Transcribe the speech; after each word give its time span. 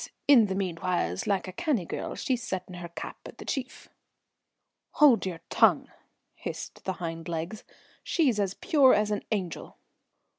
In 0.27 0.47
the 0.47 0.55
meanwhiles, 0.55 1.27
like 1.27 1.47
a 1.47 1.51
canny 1.51 1.85
girl, 1.85 2.15
she's 2.15 2.41
settin' 2.41 2.73
her 2.73 2.89
cap 2.89 3.17
at 3.27 3.37
the 3.37 3.45
chief." 3.45 3.87
"Hold 4.93 5.27
your 5.27 5.41
tongue!" 5.51 5.91
hissed 6.33 6.85
the 6.85 6.93
hind 6.93 7.29
legs. 7.29 7.63
"She's 8.03 8.39
as 8.39 8.55
pure 8.55 8.95
as 8.95 9.11
an 9.11 9.23
angel." 9.31 9.77